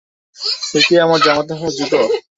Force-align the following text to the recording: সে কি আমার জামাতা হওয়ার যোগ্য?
সে 0.67 0.79
কি 0.85 0.93
আমার 1.05 1.19
জামাতা 1.25 1.53
হওয়ার 1.55 1.73
যোগ্য? 1.79 1.93